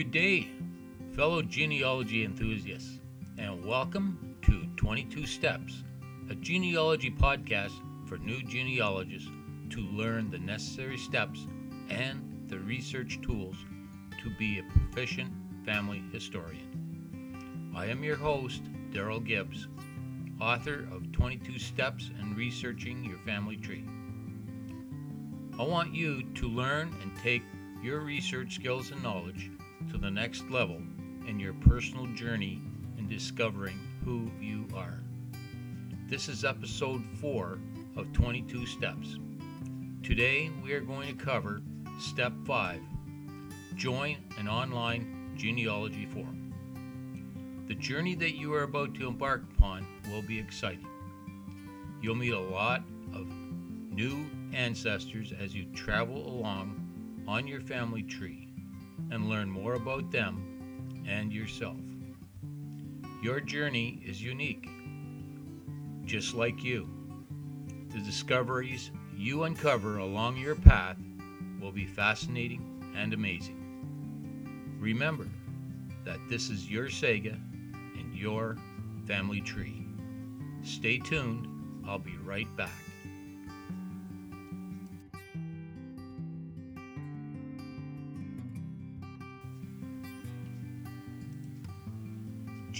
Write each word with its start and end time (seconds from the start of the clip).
Good 0.00 0.12
day, 0.12 0.48
fellow 1.12 1.42
genealogy 1.42 2.24
enthusiasts, 2.24 3.00
and 3.36 3.62
welcome 3.62 4.34
to 4.40 4.64
22 4.76 5.26
Steps, 5.26 5.84
a 6.30 6.34
genealogy 6.34 7.10
podcast 7.10 7.74
for 8.08 8.16
new 8.16 8.42
genealogists 8.42 9.28
to 9.68 9.80
learn 9.80 10.30
the 10.30 10.38
necessary 10.38 10.96
steps 10.96 11.46
and 11.90 12.46
the 12.48 12.58
research 12.60 13.20
tools 13.20 13.56
to 14.22 14.30
be 14.38 14.58
a 14.58 14.62
proficient 14.72 15.30
family 15.66 16.02
historian. 16.10 17.70
I 17.76 17.84
am 17.84 18.02
your 18.02 18.16
host, 18.16 18.62
Daryl 18.92 19.22
Gibbs, 19.22 19.68
author 20.40 20.88
of 20.90 21.12
22 21.12 21.58
Steps 21.58 22.10
in 22.18 22.34
Researching 22.34 23.04
Your 23.04 23.18
Family 23.18 23.58
Tree. 23.58 23.84
I 25.58 25.62
want 25.62 25.94
you 25.94 26.22
to 26.22 26.48
learn 26.48 26.90
and 27.02 27.14
take 27.18 27.42
your 27.82 28.00
research 28.00 28.54
skills 28.54 28.92
and 28.92 29.02
knowledge 29.02 29.50
to 29.90 29.98
the 29.98 30.10
next 30.10 30.48
level 30.50 30.80
in 31.26 31.40
your 31.40 31.52
personal 31.52 32.06
journey 32.14 32.60
in 32.96 33.08
discovering 33.08 33.78
who 34.04 34.30
you 34.40 34.68
are. 34.76 35.00
This 36.06 36.28
is 36.28 36.44
episode 36.44 37.02
4 37.20 37.58
of 37.96 38.12
22 38.12 38.66
Steps. 38.66 39.18
Today 40.04 40.48
we 40.62 40.74
are 40.74 40.80
going 40.80 41.08
to 41.08 41.24
cover 41.24 41.60
step 41.98 42.32
5 42.46 42.80
Join 43.74 44.18
an 44.38 44.46
online 44.46 45.32
genealogy 45.36 46.06
forum. 46.06 46.52
The 47.66 47.74
journey 47.74 48.14
that 48.16 48.36
you 48.36 48.54
are 48.54 48.62
about 48.62 48.94
to 48.96 49.08
embark 49.08 49.42
upon 49.56 49.86
will 50.12 50.22
be 50.22 50.38
exciting. 50.38 50.86
You'll 52.00 52.14
meet 52.14 52.32
a 52.32 52.38
lot 52.38 52.82
of 53.12 53.26
new 53.26 54.26
ancestors 54.52 55.32
as 55.32 55.52
you 55.54 55.64
travel 55.74 56.28
along 56.28 57.24
on 57.26 57.48
your 57.48 57.60
family 57.60 58.02
tree 58.02 58.49
and 59.10 59.28
learn 59.28 59.50
more 59.50 59.74
about 59.74 60.10
them 60.10 61.04
and 61.06 61.32
yourself. 61.32 61.76
Your 63.22 63.40
journey 63.40 64.00
is 64.04 64.22
unique, 64.22 64.68
just 66.04 66.34
like 66.34 66.64
you. 66.64 66.88
The 67.90 67.98
discoveries 67.98 68.90
you 69.14 69.42
uncover 69.44 69.98
along 69.98 70.36
your 70.36 70.54
path 70.54 70.96
will 71.60 71.72
be 71.72 71.86
fascinating 71.86 72.92
and 72.96 73.12
amazing. 73.12 74.76
Remember 74.78 75.26
that 76.04 76.18
this 76.28 76.48
is 76.48 76.70
your 76.70 76.86
Sega 76.86 77.34
and 77.98 78.14
your 78.14 78.56
family 79.06 79.40
tree. 79.40 79.86
Stay 80.62 80.98
tuned, 80.98 81.46
I'll 81.86 81.98
be 81.98 82.16
right 82.24 82.48
back. 82.56 82.89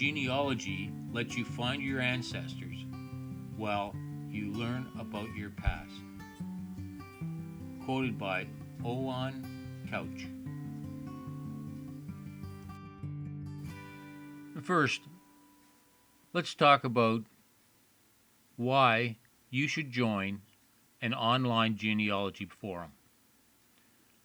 Genealogy 0.00 0.90
lets 1.12 1.36
you 1.36 1.44
find 1.44 1.82
your 1.82 2.00
ancestors 2.00 2.86
while 3.54 3.94
you 4.30 4.50
learn 4.50 4.86
about 4.98 5.28
your 5.36 5.50
past. 5.50 5.92
Quoted 7.84 8.18
by 8.18 8.46
Owen 8.82 9.44
Couch. 9.90 10.26
First, 14.62 15.02
let's 16.32 16.54
talk 16.54 16.82
about 16.82 17.24
why 18.56 19.18
you 19.50 19.68
should 19.68 19.90
join 19.90 20.40
an 21.02 21.12
online 21.12 21.76
genealogy 21.76 22.46
forum. 22.46 22.92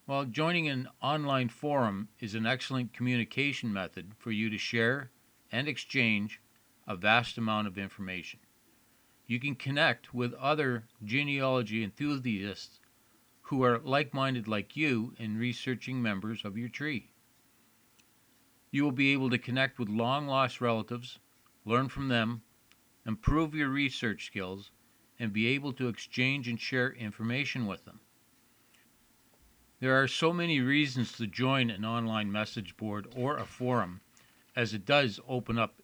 Well, 0.07 0.23
joining 0.23 0.69
an 0.69 0.87
online 1.01 1.49
forum 1.49 2.07
is 2.21 2.33
an 2.33 2.45
excellent 2.45 2.93
communication 2.93 3.73
method 3.73 4.13
for 4.17 4.31
you 4.31 4.49
to 4.49 4.57
share 4.57 5.09
and 5.51 5.67
exchange 5.67 6.41
a 6.87 6.95
vast 6.95 7.37
amount 7.37 7.67
of 7.67 7.77
information. 7.77 8.39
You 9.27 9.39
can 9.39 9.55
connect 9.55 10.13
with 10.13 10.33
other 10.33 10.83
genealogy 11.03 11.83
enthusiasts 11.83 12.79
who 13.41 13.63
are 13.63 13.79
like 13.79 14.13
minded 14.13 14.47
like 14.47 14.75
you 14.75 15.13
in 15.17 15.37
researching 15.37 16.01
members 16.01 16.45
of 16.45 16.57
your 16.57 16.69
tree. 16.69 17.09
You 18.71 18.83
will 18.83 18.91
be 18.91 19.13
able 19.13 19.29
to 19.29 19.37
connect 19.37 19.79
with 19.79 19.89
long 19.89 20.27
lost 20.27 20.61
relatives, 20.61 21.19
learn 21.63 21.89
from 21.89 22.07
them, 22.07 22.41
improve 23.05 23.55
your 23.55 23.69
research 23.69 24.25
skills, 24.25 24.71
and 25.19 25.31
be 25.31 25.47
able 25.47 25.73
to 25.73 25.87
exchange 25.87 26.47
and 26.47 26.59
share 26.59 26.91
information 26.91 27.65
with 27.67 27.85
them. 27.85 27.99
There 29.79 30.01
are 30.01 30.07
so 30.07 30.33
many 30.33 30.59
reasons 30.59 31.11
to 31.13 31.27
join 31.27 31.69
an 31.69 31.85
online 31.85 32.31
message 32.31 32.75
board 32.77 33.07
or 33.15 33.37
a 33.37 33.45
forum, 33.45 34.01
as 34.55 34.73
it 34.73 34.85
does 34.85 35.19
open 35.27 35.57
up 35.57 35.81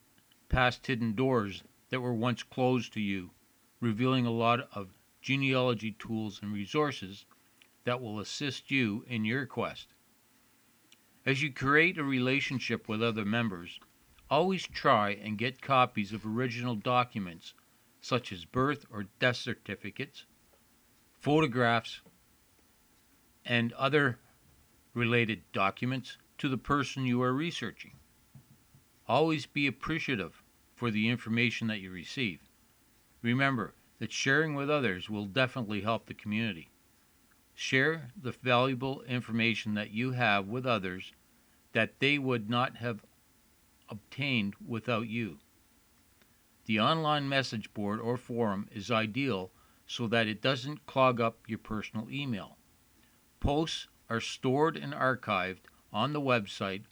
past 0.49 0.87
hidden 0.87 1.13
doors 1.13 1.63
that 1.89 2.01
were 2.01 2.13
once 2.13 2.43
closed 2.43 2.93
to 2.93 3.01
you, 3.01 3.31
revealing 3.79 4.25
a 4.25 4.31
lot 4.31 4.67
of 4.73 4.93
genealogy 5.21 5.91
tools 5.91 6.39
and 6.41 6.53
resources 6.53 7.25
that 7.83 8.01
will 8.01 8.19
assist 8.19 8.71
you 8.71 9.03
in 9.07 9.25
your 9.25 9.45
quest. 9.45 9.93
As 11.25 11.41
you 11.41 11.51
create 11.51 11.97
a 11.97 12.03
relationship 12.03 12.87
with 12.87 13.03
other 13.03 13.25
members, 13.25 13.79
always 14.29 14.65
try 14.65 15.11
and 15.11 15.37
get 15.37 15.61
copies 15.61 16.13
of 16.13 16.25
original 16.25 16.75
documents 16.75 17.53
such 17.99 18.31
as 18.31 18.45
birth 18.45 18.85
or 18.91 19.05
death 19.19 19.35
certificates, 19.35 20.25
photographs, 21.19 22.01
and 23.45 23.73
other 23.73 24.17
related 24.93 25.41
documents 25.53 26.17
to 26.37 26.49
the 26.49 26.57
person 26.57 27.05
you 27.05 27.21
are 27.21 27.33
researching. 27.33 27.91
Always 29.11 29.45
be 29.45 29.67
appreciative 29.67 30.41
for 30.73 30.89
the 30.89 31.09
information 31.09 31.67
that 31.67 31.81
you 31.81 31.91
receive. 31.91 32.39
Remember 33.21 33.73
that 33.99 34.13
sharing 34.13 34.55
with 34.55 34.69
others 34.69 35.09
will 35.09 35.25
definitely 35.25 35.81
help 35.81 36.05
the 36.05 36.13
community. 36.13 36.69
Share 37.53 38.13
the 38.15 38.31
valuable 38.31 39.01
information 39.01 39.73
that 39.73 39.91
you 39.91 40.11
have 40.11 40.47
with 40.47 40.65
others 40.65 41.11
that 41.73 41.99
they 41.99 42.17
would 42.17 42.49
not 42.49 42.77
have 42.77 43.03
obtained 43.89 44.53
without 44.65 45.09
you. 45.09 45.39
The 46.63 46.79
online 46.79 47.27
message 47.27 47.73
board 47.73 47.99
or 47.99 48.15
forum 48.15 48.69
is 48.71 48.89
ideal 48.89 49.51
so 49.85 50.07
that 50.07 50.27
it 50.27 50.41
doesn't 50.41 50.85
clog 50.85 51.19
up 51.19 51.39
your 51.49 51.59
personal 51.59 52.09
email. 52.09 52.55
Posts 53.41 53.89
are 54.09 54.21
stored 54.21 54.77
and 54.77 54.93
archived 54.93 55.67
on 55.91 56.13
the 56.13 56.21
website 56.21 56.83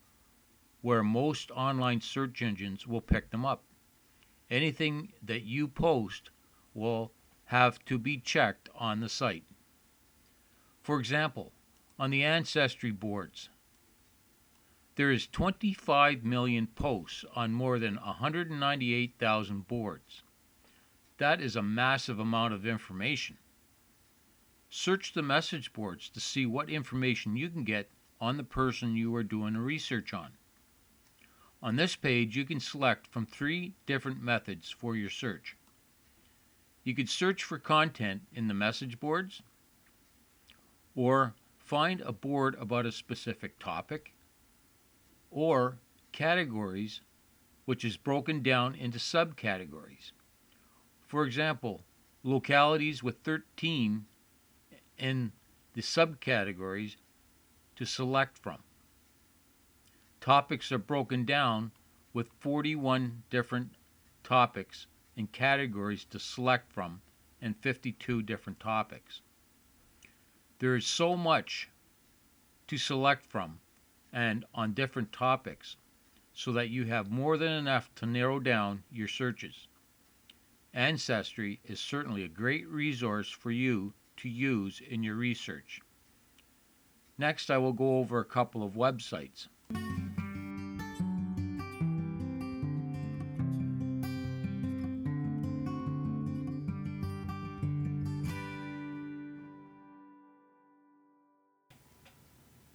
where 0.82 1.04
most 1.04 1.52
online 1.52 2.02
search 2.02 2.42
engines 2.42 2.88
will 2.88 3.02
pick 3.02 3.30
them 3.30 3.46
up. 3.46 3.64
Anything 4.50 5.14
that 5.22 5.44
you 5.44 5.68
post 5.68 6.32
will 6.74 7.12
have 7.46 7.84
to 7.86 7.98
be 7.98 8.18
checked 8.18 8.70
on 8.76 9.00
the 9.00 9.10
site. 9.10 9.44
For 10.82 11.00
example, 11.00 11.52
on 12.00 12.10
the 12.10 12.24
Ancestry 12.24 12.92
boards, 12.92 13.50
there 14.96 15.12
is 15.12 15.28
25 15.28 16.24
million 16.24 16.68
posts 16.68 17.26
on 17.36 17.54
more 17.54 17.80
than 17.80 17.96
198,000 17.96 19.68
boards. 19.68 20.24
That 21.18 21.42
is 21.42 21.56
a 21.56 21.62
massive 21.62 22.20
amount 22.20 22.54
of 22.54 22.66
information. 22.66 23.38
Search 24.70 25.14
the 25.14 25.22
message 25.22 25.74
boards 25.74 26.10
to 26.10 26.20
see 26.20 26.46
what 26.46 26.70
information 26.70 27.36
you 27.36 27.50
can 27.50 27.64
get 27.64 27.90
on 28.22 28.38
the 28.38 28.44
person 28.44 28.96
you 28.96 29.14
are 29.16 29.24
doing 29.24 29.58
research 29.58 30.14
on. 30.14 30.32
On 31.62 31.76
this 31.76 31.96
page, 31.96 32.38
you 32.38 32.46
can 32.46 32.60
select 32.60 33.08
from 33.08 33.26
three 33.26 33.74
different 33.86 34.22
methods 34.22 34.70
for 34.70 34.96
your 34.96 35.10
search. 35.10 35.58
You 36.84 36.96
could 36.96 37.10
search 37.10 37.44
for 37.44 37.60
content 37.60 38.22
in 38.34 38.48
the 38.48 38.54
message 38.54 39.00
boards, 39.00 39.42
or 40.96 41.36
find 41.58 42.02
a 42.02 42.14
board 42.14 42.56
about 42.60 42.86
a 42.86 42.92
specific 42.92 43.60
topic, 43.60 44.14
or 45.30 45.80
categories, 46.14 47.02
which 47.66 47.84
is 47.84 47.98
broken 47.98 48.42
down 48.42 48.74
into 48.74 48.98
subcategories. 48.98 50.12
For 51.06 51.26
example, 51.26 51.84
localities 52.24 53.04
with 53.04 53.20
13 53.20 54.06
in 54.98 55.32
the 55.74 55.82
subcategories 55.82 56.96
to 57.76 57.86
select 57.86 58.38
from. 58.38 58.64
Topics 60.22 60.72
are 60.72 60.78
broken 60.78 61.24
down 61.24 61.72
with 62.14 62.34
41 62.40 63.24
different 63.30 63.76
topics 64.22 64.88
and 65.16 65.32
categories 65.32 66.04
to 66.06 66.20
select 66.20 66.72
from 66.74 67.02
and 67.42 67.56
52 67.58 68.22
different 68.24 68.60
topics. 68.60 69.22
There 70.60 70.76
is 70.76 70.86
so 70.86 71.16
much 71.16 71.70
to 72.68 72.78
select 72.78 73.26
from 73.26 73.62
and 74.12 74.46
on 74.54 74.74
different 74.74 75.14
topics 75.14 75.78
so 76.34 76.52
that 76.52 76.70
you 76.70 76.86
have 76.86 77.10
more 77.10 77.38
than 77.38 77.52
enough 77.52 77.94
to 77.96 78.06
narrow 78.06 78.40
down 78.40 78.84
your 78.92 79.08
searches. 79.08 79.68
Ancestry 80.74 81.60
is 81.64 81.80
certainly 81.80 82.24
a 82.24 82.28
great 82.28 82.68
resource 82.68 83.30
for 83.30 83.52
you 83.52 83.94
to 84.18 84.30
use 84.30 84.82
in 84.82 85.02
your 85.02 85.16
research. 85.16 85.82
Next, 87.18 87.50
I 87.50 87.58
will 87.58 87.74
go 87.74 88.00
over 88.00 88.20
a 88.20 88.26
couple 88.26 88.64
of 88.64 88.74
websites. 88.74 89.48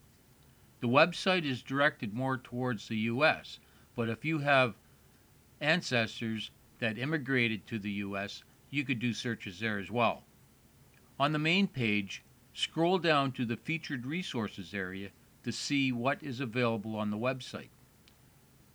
The 0.81 0.89
website 0.89 1.45
is 1.45 1.63
directed 1.63 2.13
more 2.13 2.37
towards 2.37 2.89
the 2.89 2.97
U.S., 2.97 3.59
but 3.95 4.09
if 4.09 4.25
you 4.25 4.39
have 4.39 4.75
ancestors 5.61 6.51
that 6.79 6.97
immigrated 6.97 7.65
to 7.67 7.79
the 7.79 7.91
U.S., 7.91 8.43
you 8.69 8.83
could 8.83 8.99
do 8.99 9.13
searches 9.13 9.61
there 9.61 9.79
as 9.79 9.89
well. 9.89 10.23
On 11.17 11.31
the 11.31 11.39
main 11.39 11.67
page, 11.67 12.21
scroll 12.57 12.97
down 12.97 13.31
to 13.31 13.45
the 13.45 13.55
Featured 13.55 14.07
Resources 14.07 14.73
area 14.73 15.11
to 15.43 15.51
see 15.51 15.91
what 15.91 16.23
is 16.23 16.39
available 16.39 16.95
on 16.95 17.11
the 17.11 17.17
website. 17.17 17.69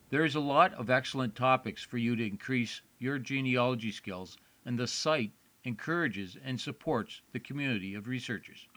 There 0.08 0.24
is 0.24 0.36
a 0.36 0.40
lot 0.40 0.72
of 0.74 0.88
excellent 0.88 1.34
topics 1.34 1.82
for 1.82 1.98
you 1.98 2.14
to 2.14 2.24
increase 2.24 2.80
your 3.00 3.18
genealogy 3.18 3.90
skills, 3.90 4.36
and 4.64 4.78
the 4.78 4.86
site 4.86 5.32
encourages 5.64 6.36
and 6.44 6.60
supports 6.60 7.22
the 7.32 7.40
community 7.40 7.96
of 7.96 8.06
researchers. 8.06 8.68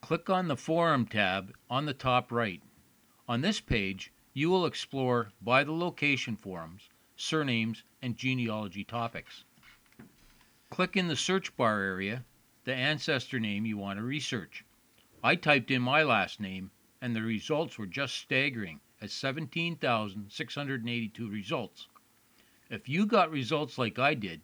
Click 0.00 0.30
on 0.30 0.48
the 0.48 0.56
Forum 0.56 1.04
tab 1.04 1.52
on 1.68 1.84
the 1.84 1.92
top 1.92 2.32
right. 2.32 2.62
On 3.28 3.42
this 3.42 3.60
page, 3.60 4.10
you 4.32 4.48
will 4.48 4.64
explore 4.64 5.32
by 5.42 5.64
the 5.64 5.72
location 5.72 6.34
forums, 6.34 6.88
surnames, 7.14 7.84
and 8.00 8.16
genealogy 8.16 8.84
topics. 8.84 9.44
Click 10.70 10.96
in 10.96 11.08
the 11.08 11.16
search 11.16 11.54
bar 11.58 11.82
area 11.82 12.24
the 12.66 12.74
ancestor 12.74 13.38
name 13.38 13.64
you 13.64 13.78
want 13.78 13.96
to 13.96 14.02
research. 14.02 14.64
I 15.22 15.36
typed 15.36 15.70
in 15.70 15.80
my 15.80 16.02
last 16.02 16.40
name, 16.40 16.72
and 17.00 17.14
the 17.14 17.22
results 17.22 17.78
were 17.78 17.86
just 17.86 18.16
staggering 18.16 18.80
at 19.00 19.12
17,682 19.12 21.30
results. 21.30 21.86
If 22.68 22.88
you 22.88 23.06
got 23.06 23.30
results 23.30 23.78
like 23.78 24.00
I 24.00 24.14
did, 24.14 24.40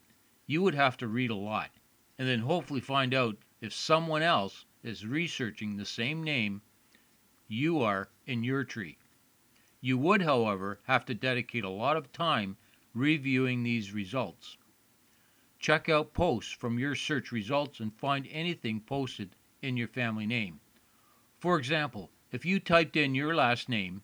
you 0.46 0.62
would 0.62 0.76
have 0.76 0.96
to 0.98 1.08
read 1.08 1.30
a 1.30 1.34
lot, 1.34 1.72
and 2.16 2.28
then 2.28 2.38
hopefully 2.38 2.80
find 2.80 3.12
out 3.12 3.38
if 3.60 3.72
someone 3.72 4.22
else 4.22 4.66
is 4.84 5.04
researching 5.04 5.76
the 5.76 5.84
same 5.84 6.22
name 6.22 6.62
you 7.48 7.82
are 7.82 8.08
in 8.24 8.44
your 8.44 8.62
tree. 8.62 8.98
You 9.80 9.98
would, 9.98 10.22
however, 10.22 10.78
have 10.84 11.04
to 11.06 11.14
dedicate 11.14 11.64
a 11.64 11.68
lot 11.68 11.96
of 11.96 12.12
time 12.12 12.56
reviewing 12.94 13.64
these 13.64 13.92
results. 13.92 14.58
Check 15.62 15.88
out 15.88 16.12
posts 16.12 16.50
from 16.50 16.80
your 16.80 16.96
search 16.96 17.30
results 17.30 17.78
and 17.78 17.94
find 17.94 18.26
anything 18.32 18.80
posted 18.80 19.36
in 19.62 19.76
your 19.76 19.86
family 19.86 20.26
name. 20.26 20.58
For 21.38 21.56
example, 21.56 22.10
if 22.32 22.44
you 22.44 22.58
typed 22.58 22.96
in 22.96 23.14
your 23.14 23.32
last 23.32 23.68
name 23.68 24.02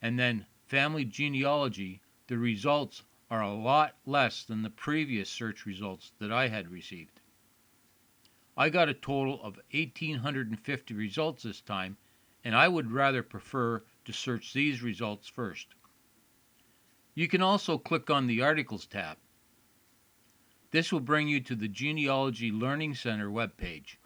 and 0.00 0.16
then 0.16 0.46
family 0.64 1.04
genealogy, 1.04 2.02
the 2.28 2.38
results 2.38 3.02
are 3.28 3.42
a 3.42 3.52
lot 3.52 3.96
less 4.06 4.44
than 4.44 4.62
the 4.62 4.70
previous 4.70 5.28
search 5.28 5.66
results 5.66 6.12
that 6.20 6.30
I 6.30 6.46
had 6.46 6.70
received. 6.70 7.20
I 8.56 8.68
got 8.68 8.88
a 8.88 8.94
total 8.94 9.42
of 9.42 9.58
1,850 9.72 10.94
results 10.94 11.42
this 11.42 11.60
time, 11.60 11.96
and 12.44 12.54
I 12.54 12.68
would 12.68 12.92
rather 12.92 13.24
prefer 13.24 13.82
to 14.04 14.12
search 14.12 14.52
these 14.52 14.82
results 14.82 15.26
first. 15.26 15.74
You 17.16 17.26
can 17.26 17.42
also 17.42 17.76
click 17.76 18.08
on 18.08 18.28
the 18.28 18.40
Articles 18.40 18.86
tab. 18.86 19.18
This 20.70 20.92
will 20.92 21.00
bring 21.00 21.28
you 21.28 21.40
to 21.40 21.54
the 21.54 21.68
Genealogy 21.68 22.50
Learning 22.50 22.94
Center 22.94 23.30
webpage. 23.30 23.96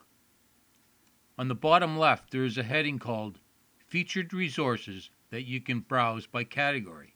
On 1.37 1.49
the 1.49 1.55
bottom 1.55 1.97
left, 1.97 2.31
there 2.31 2.45
is 2.45 2.57
a 2.57 2.63
heading 2.63 2.99
called 2.99 3.39
Featured 3.85 4.33
Resources 4.33 5.09
that 5.29 5.43
you 5.43 5.59
can 5.59 5.81
browse 5.81 6.25
by 6.25 6.45
category. 6.45 7.15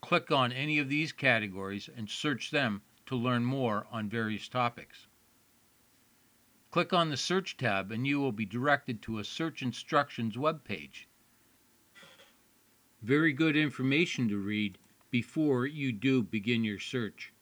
Click 0.00 0.32
on 0.32 0.50
any 0.50 0.78
of 0.78 0.88
these 0.88 1.12
categories 1.12 1.88
and 1.96 2.10
search 2.10 2.50
them 2.50 2.82
to 3.06 3.14
learn 3.14 3.44
more 3.44 3.86
on 3.92 4.08
various 4.08 4.48
topics. 4.48 5.06
Click 6.72 6.92
on 6.92 7.10
the 7.10 7.16
Search 7.16 7.56
tab 7.56 7.92
and 7.92 8.06
you 8.06 8.18
will 8.18 8.32
be 8.32 8.46
directed 8.46 9.00
to 9.02 9.20
a 9.20 9.24
Search 9.24 9.62
Instructions 9.62 10.36
web 10.36 10.64
page. 10.64 11.06
Very 13.02 13.32
good 13.32 13.56
information 13.56 14.28
to 14.30 14.38
read 14.38 14.78
before 15.10 15.64
you 15.66 15.92
do 15.92 16.24
begin 16.24 16.64
your 16.64 16.80
search. 16.80 17.33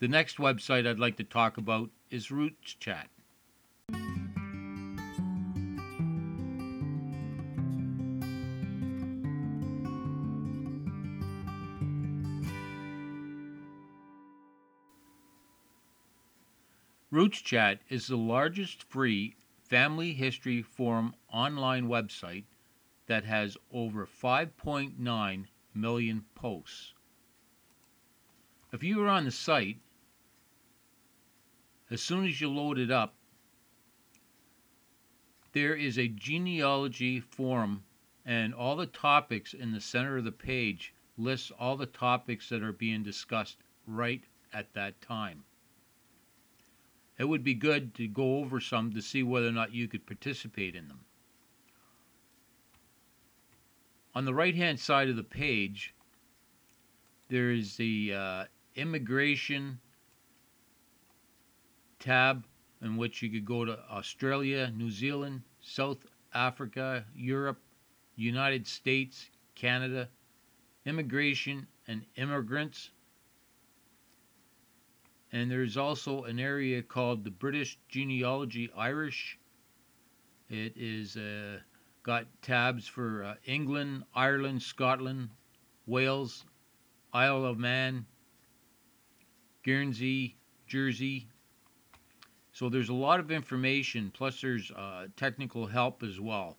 The 0.00 0.08
next 0.08 0.38
website 0.38 0.88
I'd 0.88 0.98
like 0.98 1.16
to 1.18 1.24
talk 1.24 1.56
about 1.56 1.90
is 2.10 2.32
Roots 2.32 2.74
Chat. 2.74 3.08
Roots 17.10 17.40
Chat 17.40 17.80
is 17.88 18.06
the 18.06 18.18
largest 18.18 18.82
free 18.82 19.34
Family 19.62 20.12
History 20.12 20.60
Forum 20.60 21.14
online 21.32 21.88
website 21.88 22.44
that 23.06 23.24
has 23.24 23.56
over 23.72 24.06
5.9 24.06 25.46
million 25.72 26.24
posts. 26.34 26.92
If 28.72 28.84
you 28.84 29.00
are 29.02 29.08
on 29.08 29.24
the 29.24 29.30
site, 29.30 29.78
as 31.90 32.02
soon 32.02 32.26
as 32.26 32.42
you 32.42 32.50
load 32.50 32.78
it 32.78 32.90
up, 32.90 33.14
there 35.52 35.74
is 35.74 35.98
a 35.98 36.08
genealogy 36.08 37.20
forum 37.20 37.84
and 38.26 38.52
all 38.52 38.76
the 38.76 38.86
topics 38.86 39.54
in 39.54 39.72
the 39.72 39.80
center 39.80 40.18
of 40.18 40.24
the 40.24 40.32
page 40.32 40.92
lists 41.16 41.50
all 41.58 41.78
the 41.78 41.86
topics 41.86 42.50
that 42.50 42.62
are 42.62 42.72
being 42.72 43.02
discussed 43.02 43.56
right 43.86 44.24
at 44.52 44.74
that 44.74 45.00
time. 45.00 45.44
It 47.18 47.24
would 47.24 47.42
be 47.42 47.54
good 47.54 47.94
to 47.96 48.06
go 48.06 48.36
over 48.38 48.60
some 48.60 48.92
to 48.92 49.02
see 49.02 49.22
whether 49.22 49.48
or 49.48 49.52
not 49.52 49.74
you 49.74 49.88
could 49.88 50.06
participate 50.06 50.76
in 50.76 50.88
them. 50.88 51.00
On 54.14 54.24
the 54.24 54.34
right 54.34 54.54
hand 54.54 54.78
side 54.78 55.08
of 55.08 55.16
the 55.16 55.24
page, 55.24 55.94
there 57.28 57.50
is 57.50 57.76
the 57.76 58.14
uh, 58.14 58.44
immigration 58.76 59.80
tab 61.98 62.46
in 62.80 62.96
which 62.96 63.22
you 63.22 63.30
could 63.30 63.44
go 63.44 63.64
to 63.64 63.78
Australia, 63.90 64.72
New 64.74 64.90
Zealand, 64.90 65.42
South 65.60 66.06
Africa, 66.32 67.04
Europe, 67.14 67.60
United 68.16 68.66
States, 68.66 69.30
Canada, 69.54 70.08
immigration 70.86 71.66
and 71.86 72.04
immigrants. 72.16 72.90
And 75.32 75.50
there's 75.50 75.76
also 75.76 76.24
an 76.24 76.38
area 76.38 76.82
called 76.82 77.24
the 77.24 77.30
British 77.30 77.78
Genealogy 77.88 78.70
Irish. 78.76 79.38
It 80.48 80.72
is 80.76 81.16
uh, 81.16 81.58
got 82.02 82.26
tabs 82.40 82.88
for 82.88 83.24
uh, 83.24 83.34
England, 83.44 84.04
Ireland, 84.14 84.62
Scotland, 84.62 85.28
Wales, 85.86 86.46
Isle 87.12 87.44
of 87.44 87.58
Man, 87.58 88.06
Guernsey, 89.62 90.36
Jersey. 90.66 91.28
So 92.52 92.68
there's 92.68 92.88
a 92.88 92.94
lot 92.94 93.20
of 93.20 93.30
information, 93.30 94.10
plus 94.12 94.40
there's 94.40 94.70
uh, 94.70 95.08
technical 95.16 95.66
help 95.66 96.02
as 96.02 96.18
well. 96.18 96.56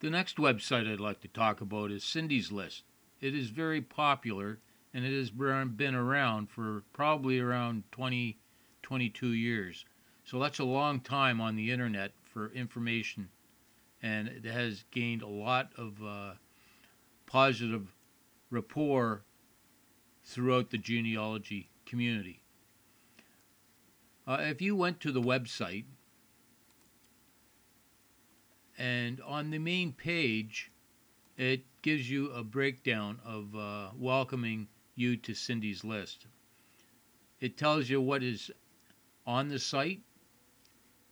The 0.00 0.10
next 0.10 0.36
website 0.36 0.90
I'd 0.90 1.00
like 1.00 1.20
to 1.20 1.28
talk 1.28 1.60
about 1.60 1.90
is 1.90 2.04
Cyndi's 2.04 2.50
List. 2.50 2.84
It 3.20 3.34
is 3.34 3.48
very 3.50 3.80
popular 3.80 4.60
and 4.96 5.04
it 5.04 5.14
has 5.14 5.28
been 5.28 5.94
around 5.94 6.48
for 6.48 6.82
probably 6.94 7.38
around 7.38 7.82
20, 7.92 8.38
22 8.82 9.26
years. 9.34 9.84
So 10.24 10.38
that's 10.38 10.58
a 10.58 10.64
long 10.64 11.00
time 11.00 11.38
on 11.38 11.54
the 11.54 11.70
internet 11.70 12.12
for 12.24 12.50
information, 12.52 13.28
and 14.02 14.26
it 14.26 14.46
has 14.46 14.86
gained 14.90 15.20
a 15.20 15.28
lot 15.28 15.68
of 15.76 16.02
uh, 16.02 16.32
positive 17.26 17.92
rapport 18.50 19.22
throughout 20.24 20.70
the 20.70 20.78
genealogy 20.78 21.68
community. 21.84 22.40
Uh, 24.26 24.38
if 24.40 24.62
you 24.62 24.74
went 24.74 24.98
to 25.00 25.12
the 25.12 25.20
website 25.20 25.84
and 28.78 29.20
on 29.20 29.50
the 29.50 29.58
main 29.58 29.92
page, 29.92 30.72
it 31.36 31.64
gives 31.82 32.08
you 32.08 32.30
a 32.30 32.42
breakdown 32.42 33.18
of 33.26 33.54
uh, 33.54 33.88
welcoming 33.94 34.68
you 34.96 35.16
to 35.18 35.32
Cyndi's 35.32 35.84
list. 35.84 36.26
It 37.40 37.56
tells 37.56 37.88
you 37.88 38.00
what 38.00 38.22
is 38.22 38.50
on 39.26 39.48
the 39.48 39.58
site, 39.58 40.00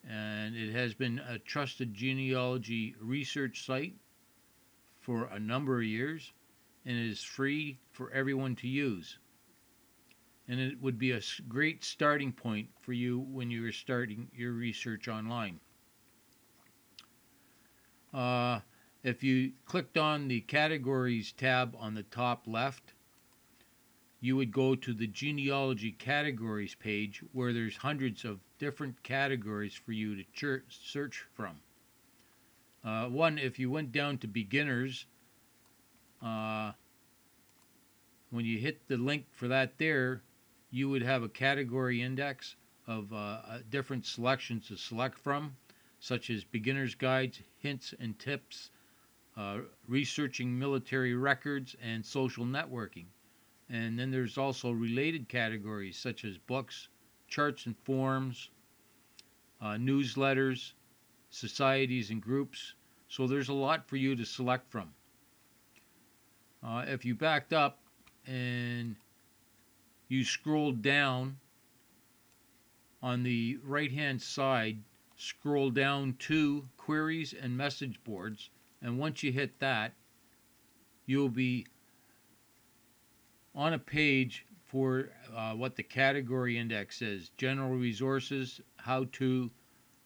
and 0.09 0.57
it 0.57 0.73
has 0.73 0.95
been 0.95 1.21
a 1.21 1.39
trusted 1.39 1.95
genealogy 1.95 2.95
research 3.01 3.65
site 3.65 3.95
for 5.01 5.27
a 5.27 5.39
number 5.39 5.79
of 5.79 5.85
years 5.85 6.33
and 6.85 6.97
it 6.97 7.11
is 7.11 7.23
free 7.23 7.79
for 7.91 8.11
everyone 8.11 8.55
to 8.57 8.69
use. 8.69 9.19
And 10.49 10.61
it 10.61 10.81
would 10.81 10.99
be 10.99 11.13
a 11.13 11.21
great 11.49 11.83
starting 11.85 12.33
point 12.33 12.69
for 12.81 12.93
you 12.93 13.19
when 13.19 13.51
you 13.51 13.67
are 13.67 13.73
starting 13.73 14.29
your 14.35 14.53
research 14.53 15.09
online. 15.09 15.61
Uh, 18.13 18.61
if 19.03 19.23
you 19.23 19.53
clicked 19.65 19.97
on 19.97 20.29
the 20.29 20.41
categories 20.43 21.33
tab 21.33 21.75
on 21.79 21.95
the 21.95 22.03
top 22.03 22.47
left, 22.47 22.94
you 24.25 24.37
would 24.37 24.51
go 24.51 24.75
to 24.75 24.95
the 24.95 25.07
genealogy 25.07 25.93
categories 25.93 26.75
page 26.75 27.23
where 27.35 27.53
there's 27.53 27.77
hundreds 27.77 28.25
of 28.25 28.41
different 28.59 29.03
categories 29.03 29.75
for 29.75 29.93
you 29.93 30.17
to 30.17 30.61
search 30.71 31.27
from. 31.35 31.61
Uh, 32.83 33.05
one, 33.05 33.37
if 33.37 33.59
you 33.59 33.71
went 33.71 33.93
down 33.93 34.17
to 34.17 34.27
beginners, 34.27 35.05
uh, 36.23 36.73
when 38.31 38.47
you 38.47 38.59
hit 38.59 38.89
the 38.89 38.97
link 38.97 39.27
for 39.31 39.47
that 39.47 39.77
there, 39.77 40.23
you 40.71 40.89
would 40.89 41.03
have 41.03 41.23
a 41.23 41.29
category 41.29 42.01
index 42.01 42.57
of 42.87 43.13
uh, 43.13 43.17
uh 43.17 43.59
different 43.69 44.07
selections 44.07 44.69
to 44.69 44.77
select 44.79 45.19
from, 45.19 45.55
such 46.01 46.31
as 46.31 46.45
beginner's 46.45 46.95
guides, 46.95 47.41
hints 47.59 47.93
and 48.01 48.19
tips, 48.19 48.71
uh, 49.37 49.59
researching 49.87 50.59
military 50.59 51.15
records, 51.15 51.77
and 51.83 52.07
social 52.07 52.47
networking. 52.47 53.05
And 53.71 53.99
then 53.99 54.11
there's 54.11 54.37
also 54.37 54.71
related 54.71 55.29
categories 55.29 55.97
such 55.97 56.25
as 56.25 56.37
books, 56.39 56.89
charts 57.29 57.67
and 57.67 57.77
forms, 57.85 58.51
uh, 59.61 59.75
newsletters, 59.75 60.73
societies 61.31 62.11
and 62.11 62.21
groups. 62.21 62.75
So 63.09 63.27
there's 63.27 63.49
a 63.49 63.55
lot 63.55 63.89
for 63.89 63.97
you 63.97 64.15
to 64.17 64.25
select 64.25 64.71
from. 64.71 64.93
Uh, 66.63 66.85
if 66.87 67.05
you 67.05 67.15
backed 67.15 67.53
up 67.53 67.79
and 68.27 68.97
you 70.09 70.25
scroll 70.25 70.73
down 70.73 71.39
on 73.03 73.23
the 73.23 73.59
right 73.63 73.93
hand 73.93 74.21
side, 74.21 74.79
scroll 75.17 75.71
down 75.71 76.15
to 76.19 76.67
queries 76.77 77.35
and 77.35 77.57
message 77.57 78.03
boards, 78.05 78.51
and 78.83 78.99
once 78.99 79.23
you 79.23 79.33
hit 79.33 79.59
that, 79.59 79.93
you'll 81.07 81.29
be 81.29 81.67
on 83.55 83.75
a 83.75 83.79
page 83.79 84.47
for 84.65 85.11
uh, 85.35 85.53
what 85.53 85.77
the 85.77 85.83
category 85.83 86.59
index 86.59 87.01
is 87.01 87.31
general 87.37 87.77
resources, 87.77 88.61
how 88.77 89.05
to, 89.13 89.51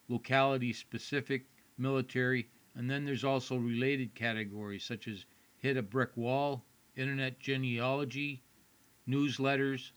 locality 0.09 0.73
specific, 0.73 1.47
military, 1.79 2.49
and 2.75 2.91
then 2.91 3.05
there's 3.05 3.25
also 3.25 3.57
related 3.57 4.15
categories 4.15 4.85
such 4.85 5.09
as 5.09 5.25
hit 5.57 5.77
a 5.77 5.83
brick 5.83 6.11
wall, 6.17 6.65
internet 6.97 7.41
genealogy, 7.41 8.43
newsletters, 9.09 9.93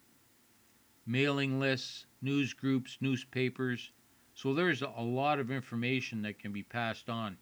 mailing 1.06 1.60
lists, 1.60 2.06
news 2.22 2.54
groups, 2.54 2.98
newspapers. 3.02 3.92
So 4.34 4.54
there's 4.54 4.82
a 4.82 5.02
lot 5.02 5.40
of 5.40 5.52
information 5.52 6.22
that 6.22 6.40
can 6.40 6.54
be 6.54 6.64
passed 6.64 7.10
on 7.10 7.38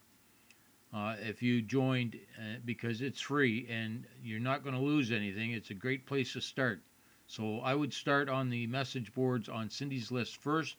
uh, 0.94 1.16
if 1.20 1.42
you 1.42 1.62
joined 1.62 2.18
uh, 2.38 2.58
because 2.66 3.02
it's 3.02 3.22
free 3.22 3.68
and 3.70 4.06
you're 4.24 4.40
not 4.40 4.64
going 4.64 4.76
to 4.76 4.82
lose 4.82 5.12
anything. 5.12 5.52
It's 5.52 5.70
a 5.70 5.76
great 5.76 6.06
place 6.06 6.34
to 6.34 6.42
start. 6.42 6.82
So 7.28 7.60
I 7.60 7.76
would 7.76 7.94
start 7.94 8.28
on 8.28 8.50
the 8.50 8.66
message 8.68 9.14
boards 9.14 9.50
on 9.50 9.70
Cyndi's 9.70 10.12
List 10.12 10.38
first. 10.38 10.78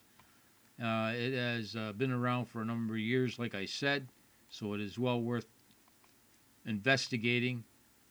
Uh, 0.83 1.13
it 1.15 1.33
has 1.33 1.77
uh, 1.77 1.93
been 1.93 2.11
around 2.11 2.47
for 2.47 2.63
a 2.63 2.65
number 2.65 2.95
of 2.95 3.01
years, 3.01 3.39
like 3.39 3.55
I 3.55 3.67
said, 3.67 4.09
so 4.49 4.73
it 4.73 4.81
is 4.81 4.99
well 4.99 5.21
worth 5.21 5.47
investigating 6.67 7.65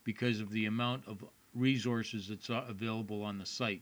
because 0.04 0.40
of 0.40 0.52
the 0.52 0.66
amount 0.66 1.04
of 1.08 1.26
resources 1.54 2.28
that's 2.30 2.50
uh, 2.50 2.64
available 2.70 3.24
on 3.24 3.40
the 3.40 3.46
site. 3.46 3.82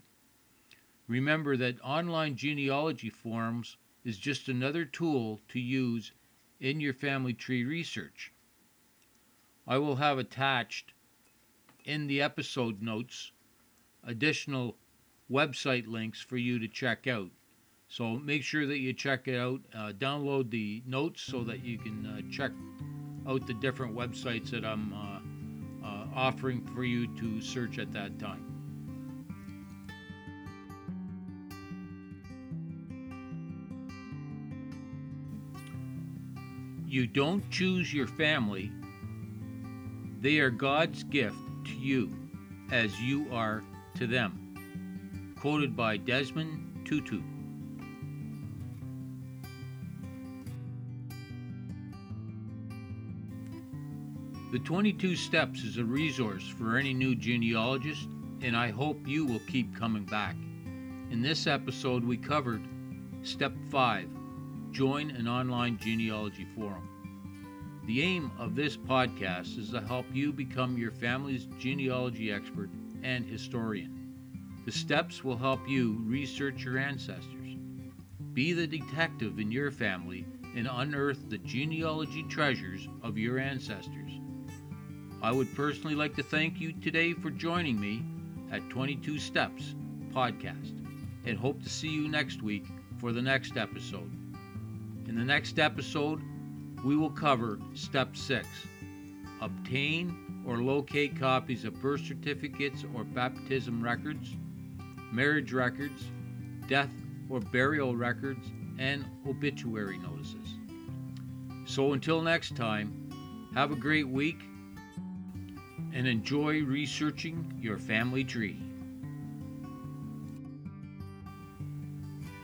Remember 1.08 1.56
that 1.58 1.82
online 1.84 2.36
genealogy 2.36 3.10
forums 3.10 3.78
is 4.04 4.18
just 4.18 4.50
another 4.50 4.86
tool 4.86 5.40
to 5.50 5.60
use 5.60 6.12
in 6.60 6.80
your 6.80 6.94
family 6.94 7.34
tree 7.34 7.64
research. 7.64 8.32
I 9.68 9.78
will 9.78 9.98
have 9.98 10.18
attached 10.18 10.94
in 11.86 12.08
the 12.08 12.22
episode 12.22 12.82
notes 12.82 13.32
additional 14.04 14.78
website 15.30 15.88
links 15.88 16.22
for 16.22 16.38
you 16.38 16.60
to 16.60 16.68
check 16.68 17.08
out. 17.08 17.30
So 17.90 18.18
make 18.18 18.44
sure 18.44 18.66
that 18.66 18.80
you 18.80 18.94
check 18.94 19.28
it 19.28 19.38
out. 19.38 19.62
Uh, 19.74 19.94
download 19.94 20.50
the 20.50 20.84
notes 20.86 21.22
so 21.22 21.44
that 21.44 21.64
you 21.64 21.78
can 21.78 22.06
uh, 22.06 22.22
check 22.32 22.52
out 23.28 23.46
the 23.48 23.54
different 23.56 23.96
websites 23.96 24.50
that 24.52 24.66
I'm 24.66 24.94
uh, 24.94 25.88
uh, 25.88 26.06
offering 26.16 26.66
for 26.74 26.84
you 26.84 27.08
to 27.16 27.42
search 27.42 27.80
at 27.80 27.92
that 27.94 28.20
time. 28.20 28.57
You 36.90 37.06
don't 37.06 37.48
choose 37.50 37.94
your 37.94 38.08
family, 38.08 38.72
they 40.22 40.40
are 40.40 40.50
God's 40.50 41.04
gift 41.04 41.36
to 41.66 41.74
you 41.74 42.10
as 42.72 42.98
you 43.02 43.28
are 43.30 43.62
to 43.96 44.08
them. 44.08 45.36
Quoted 45.38 45.76
by 45.76 45.98
Desmond 45.98 46.86
Tutu. 46.86 47.22
The 54.54 54.60
22 54.60 55.18
Steps 55.18 55.64
is 55.66 55.78
a 55.78 55.84
resource 55.84 56.48
for 56.48 56.78
any 56.78 56.94
new 56.94 57.16
genealogist, 57.16 58.08
and 58.42 58.56
I 58.56 58.72
hope 58.72 59.06
you 59.06 59.26
will 59.26 59.42
keep 59.50 59.76
coming 59.76 60.06
back. 60.06 60.38
In 61.12 61.22
this 61.22 61.48
episode, 61.48 62.06
we 62.06 62.16
covered 62.16 62.62
Step 63.24 63.52
5 63.70 64.17
Join 64.78 65.10
an 65.10 65.28
online 65.28 65.80
genealogy 65.80 66.46
forum. 66.54 67.82
The 67.88 68.04
aim 68.04 68.30
of 68.38 68.54
this 68.54 68.78
podcast 68.78 69.58
is 69.58 69.72
to 69.72 69.82
help 69.82 70.06
you 70.14 70.32
become 70.32 70.78
your 70.78 70.92
family's 70.92 71.48
genealogy 71.58 72.32
expert 72.32 72.70
and 73.02 73.26
historian. 73.26 74.14
The 74.68 74.72
steps 74.72 75.24
will 75.24 75.36
help 75.36 75.68
you 75.68 75.98
research 76.06 76.64
your 76.64 76.78
ancestors. 76.78 77.56
Be 78.34 78.54
the 78.54 78.68
detective 78.68 79.40
in 79.40 79.52
your 79.52 79.72
family 79.72 80.28
and 80.56 80.70
unearth 80.72 81.28
the 81.28 81.40
genealogy 81.40 82.22
treasures 82.30 82.88
of 83.02 83.18
your 83.18 83.40
ancestors. 83.40 84.12
I 85.24 85.32
would 85.32 85.56
personally 85.56 85.96
like 85.96 86.16
to 86.18 86.24
thank 86.24 86.62
you 86.62 86.72
today 86.72 87.14
for 87.14 87.32
joining 87.32 87.80
me 87.80 88.06
at 88.52 88.70
22 88.70 89.18
Steps 89.18 89.74
podcast 90.14 90.80
and 91.26 91.36
hope 91.36 91.64
to 91.64 91.70
see 91.70 91.90
you 91.90 92.08
next 92.08 92.44
week 92.44 92.68
for 93.00 93.12
the 93.12 93.24
next 93.24 93.58
episode. 93.58 94.17
In 95.18 95.26
the 95.26 95.34
next 95.34 95.58
episode, 95.58 96.22
we 96.86 96.96
will 96.96 97.10
cover 97.10 97.58
Step 97.74 98.16
6 98.16 98.48
Obtain 99.42 100.44
or 100.46 100.60
locate 100.60 101.20
copies 101.20 101.66
of 101.66 101.82
birth 101.82 102.06
certificates 102.06 102.86
or 102.94 103.04
baptism 103.04 103.84
records, 103.84 104.36
marriage 105.12 105.54
records, 105.54 106.12
death 106.68 106.92
or 107.32 107.40
burial 107.40 107.96
records, 107.96 108.46
and 108.78 109.08
obituary 109.28 109.98
notices. 109.98 110.60
So 111.66 111.94
until 111.94 112.22
next 112.22 112.56
time, 112.56 113.10
have 113.56 113.72
a 113.72 113.76
great 113.76 114.08
week 114.08 114.38
and 115.94 116.08
enjoy 116.08 116.62
researching 116.62 117.58
your 117.60 117.80
family 117.80 118.24
tree. 118.24 118.67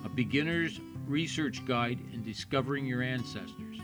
A 0.04 0.10
beginner's 0.10 0.82
research 1.08 1.66
guide 1.66 2.00
in 2.12 2.22
discovering 2.22 2.86
your 2.86 3.02
ancestors. 3.02 3.80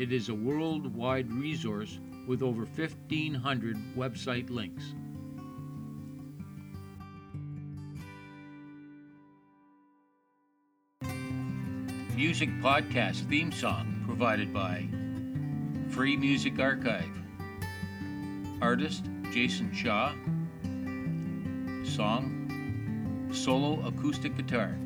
It 0.00 0.12
is 0.12 0.28
a 0.28 0.34
worldwide 0.34 1.32
resource 1.32 2.00
with 2.26 2.42
over 2.42 2.64
1,500 2.64 3.76
website 3.96 4.50
links. 4.50 4.92
Music 12.20 12.52
podcast 12.60 13.26
theme 13.30 13.50
song 13.50 14.02
provided 14.04 14.52
by 14.52 14.86
Free 15.88 16.18
Music 16.18 16.60
Archive. 16.60 17.08
Artist 18.60 19.06
Jason 19.32 19.72
Shaw. 19.72 20.12
Song 21.82 23.30
Solo 23.32 23.82
Acoustic 23.86 24.36
Guitar. 24.36 24.76